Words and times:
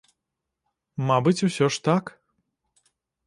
Мабыць, 1.09 1.43
усё 1.47 1.65
ж, 1.75 1.83
так. 1.87 2.03